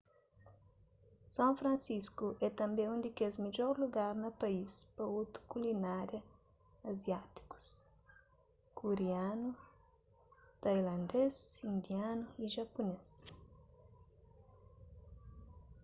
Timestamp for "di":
3.05-3.11